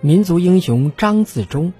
[0.00, 1.72] 民族英雄张自忠。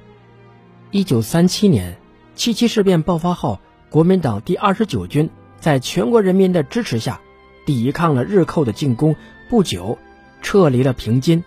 [0.91, 1.99] 一九三七年
[2.35, 5.29] 七七事变爆发后，国民党第二十九军
[5.61, 7.21] 在全国人民的支持下，
[7.67, 9.17] 抵抗了日寇的进攻，
[9.51, 9.99] 不久
[10.41, 11.45] 撤离了平津。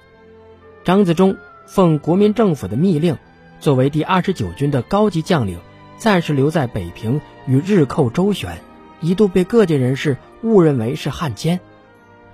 [0.83, 1.37] 张自忠
[1.68, 3.17] 奉国民政府的密令，
[3.60, 5.60] 作为第二十九军的高级将领，
[5.97, 8.60] 暂时留在北平与日寇周旋，
[9.01, 11.60] 一度被各界人士误认为是汉奸。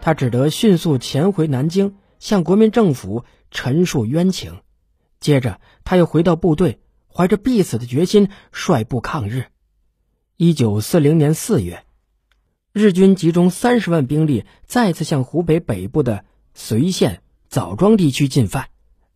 [0.02, 1.96] 他只得迅速潜回南京，
[2.26, 4.62] 向国民政府陈述冤情。
[5.20, 9.46] 接着，他又回到部队，怀着必死的决心，率部抗日。
[10.36, 11.84] 一九四零年四月，
[12.74, 16.26] 日军集中三十万兵力，再次向湖北北部的
[16.56, 18.70] 随县、枣庄地区进犯。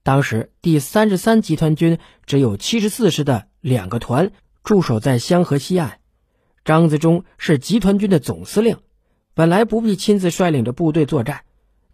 [0.03, 1.97] 当时，第三十三集团军
[2.27, 4.31] 只有七十四师的两个团
[4.63, 5.97] 驻守在香河西岸。
[6.63, 8.77] 张自忠是集团军的总司令。
[9.33, 11.41] 本来不必亲自率领着部队作战，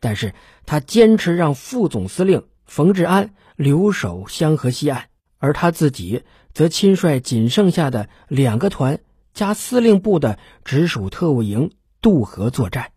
[0.05, 0.35] 但是
[0.67, 5.05] 他坚持让副总司令冯治安留守香河西岸，
[5.39, 6.21] 而他自己
[6.53, 8.99] 则亲率仅剩下的两个团
[9.33, 12.91] 加司令部的直属特务营渡河作战。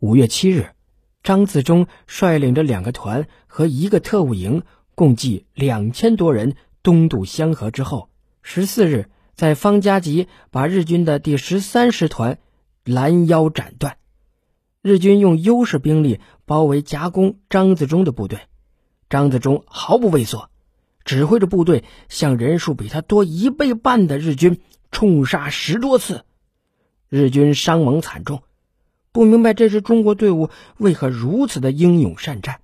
[0.00, 0.72] 五月七日，
[1.22, 4.62] 张自忠率领着两个团和一个特务营，
[4.94, 8.10] 共计两千多人东渡香河之后，
[8.42, 12.38] 十四日在方家集把日军的第十三师团。
[12.84, 13.96] 拦腰斩断，
[14.88, 18.40] 日军用优势兵力包围夹攻张自忠的部队，
[19.10, 20.48] 张自忠毫不畏缩，
[21.04, 26.24] 指挥着部队向人数比他多一倍半的日军冲杀十多次，
[27.10, 28.42] 日军伤亡惨重，
[29.12, 32.62] 不明白这支中国队伍为何如此的英勇善战。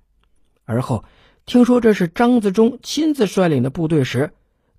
[0.63, 1.05] 而后
[1.45, 4.31] 听说这是张自忠亲自率领的部队时，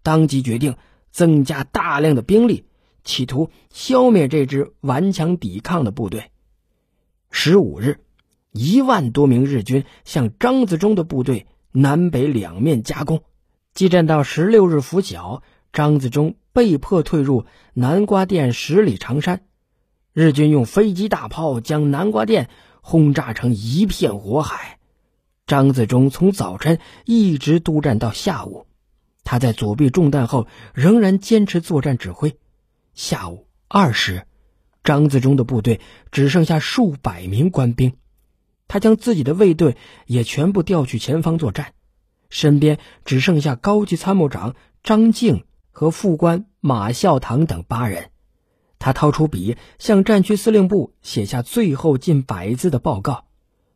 [0.03, 0.75] 当即决定
[1.13, 2.65] 增加大量的兵力。
[3.05, 6.33] 企图消灭这支顽强抵抗的部队。
[7.31, 8.01] 十五日，
[8.53, 13.23] 一万多名日军向张自忠的部队南北两面夹攻，
[13.75, 19.43] 激战到十六日拂晓，张自忠被迫退入南瓜店十里长山。
[20.13, 22.49] 日军用飞机大炮将南瓜店
[22.81, 24.79] 轰炸成一片火海。
[25.47, 28.67] 张自忠从早晨一直督战到下午，
[29.23, 32.39] 他在左臂中弹后仍然坚持作战指挥。
[32.95, 34.27] 下午二时，
[34.87, 37.93] 张自忠的部队只剩下数百名官兵，
[38.69, 39.77] 他将自己的卫队
[40.07, 41.75] 也全部调去前方作战，
[42.31, 48.11] 身边只剩下高级参谋长张静和副官马孝堂等八人。
[48.79, 53.27] 他掏出笔，向战区司令部写下最后近百字的报告，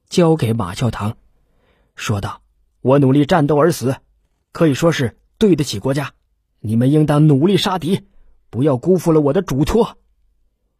[0.08, 1.18] 交给马孝堂，
[1.94, 2.40] 说道
[2.80, 3.96] ：“我努力战斗而死，
[4.52, 6.14] 可以说是对得起国家。
[6.60, 8.06] 你们应当努力杀敌。”
[8.50, 9.96] 不要辜负了我的嘱托。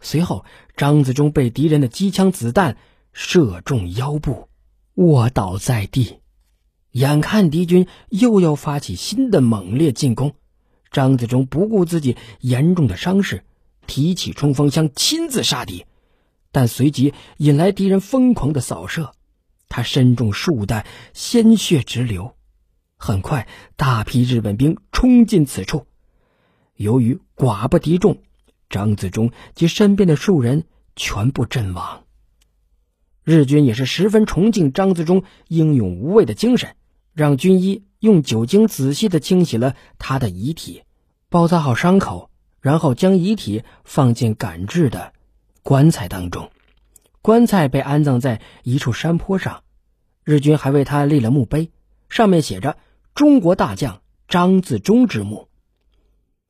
[0.01, 0.45] 随后，
[0.77, 2.77] 张自忠被敌人的机枪子弹
[3.13, 4.49] 射中腰部，
[4.95, 6.21] 卧倒在地。
[6.93, 10.35] 眼看敌军又要发起新的猛烈进攻，
[10.91, 13.45] 张自忠不顾自己严重的伤势，
[13.87, 15.87] 提起冲锋枪亲自杀敌，
[16.51, 19.13] 但随即引来敌人疯狂的扫射，
[19.69, 22.35] 他身中数弹，鲜血直流。
[22.97, 23.47] 很快，
[23.77, 25.87] 大批日本兵冲进此处。
[26.75, 28.23] 由于寡不敌众，
[28.71, 30.65] 张自忠及身边的数人
[30.97, 32.05] 全部阵亡。
[33.23, 36.75] 日军也是十分崇敬张自忠英勇无畏的精神，
[37.13, 40.85] 让军医用酒精仔细的清洗了他的遗体，
[41.29, 45.13] 包扎好伤口，然后将遗体放进赶制的
[45.63, 46.51] 棺材当中。
[47.21, 49.65] 棺材被安葬在一处山坡上，
[50.25, 51.71] 日军还为他立了墓碑，
[52.09, 52.79] 上面写着
[53.15, 55.49] “中国大将张自忠之墓”。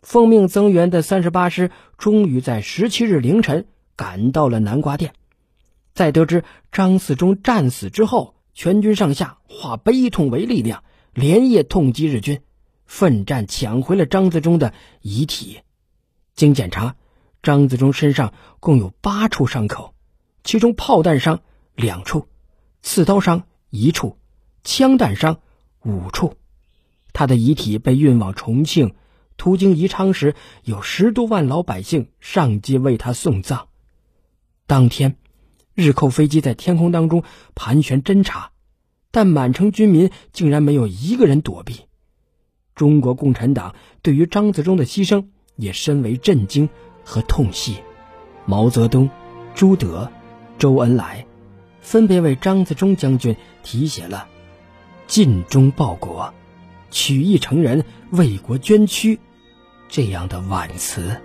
[0.03, 3.67] 奉命增援的三十八师终于在十七日凌晨
[3.97, 5.13] 赶到了南瓜店，
[5.93, 12.41] 在得知张自忠战死之后，全军上下化悲痛为力量，连夜痛击日军，
[12.87, 14.73] 奋战抢回了张自忠的
[15.03, 15.61] 遗体。
[16.35, 16.97] 经检查，
[17.43, 19.95] 张自忠身上共有八处伤口，
[20.43, 21.41] 其中炮弹伤
[21.75, 22.27] 两处，
[22.81, 24.17] 刺刀伤一处，
[24.65, 25.41] 枪弹伤
[25.85, 26.37] 五处。
[27.13, 28.95] 他的遗体被运往重庆。
[29.41, 30.35] 途经宜昌时，
[30.65, 33.69] 有十多万老百姓上街为他送葬。
[34.67, 35.17] 当天，
[35.75, 38.51] 日寇飞机在天空当中盘旋侦察，
[39.11, 41.87] 但满城军民竟然没有一个人躲避。
[42.75, 46.69] 中国共产党对于张自忠的牺牲也深为震惊
[47.03, 47.77] 和痛惜。
[48.45, 49.09] 毛泽东、
[49.55, 50.13] 朱德、
[50.59, 51.25] 周恩来
[51.81, 54.29] 分别为张自忠将军题写了
[55.09, 56.35] “尽忠报国，
[56.91, 59.19] 取义成仁，为国捐躯”。
[59.91, 61.21] 这样的挽词。